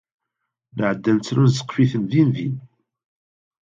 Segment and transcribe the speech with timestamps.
[0.77, 2.55] Nɛedda ad nettru, nezqef-iten din din.